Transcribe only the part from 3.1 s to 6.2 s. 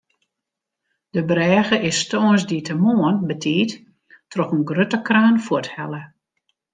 betiid troch in grutte kraan fuorthelle.